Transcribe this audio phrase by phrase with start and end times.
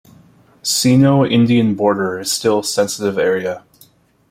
[0.63, 3.63] Sino-Indian border is still sensitive area.